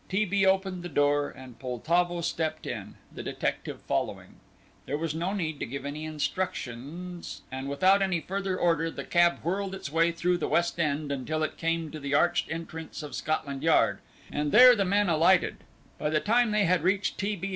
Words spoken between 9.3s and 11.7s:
whirled its way through the West End until it